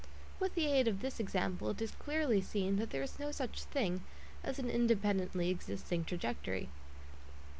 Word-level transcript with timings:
With 0.39 0.55
the 0.55 0.65
aid 0.65 0.87
of 0.87 1.01
this 1.03 1.19
example 1.19 1.69
it 1.69 1.79
is 1.79 1.91
clearly 1.91 2.41
seen 2.41 2.77
that 2.77 2.89
there 2.89 3.03
is 3.03 3.19
no 3.19 3.31
such 3.31 3.65
thing 3.65 4.01
as 4.43 4.57
an 4.57 4.67
independently 4.67 5.51
existing 5.51 6.05
trajectory 6.05 6.61
(lit. 6.61 6.69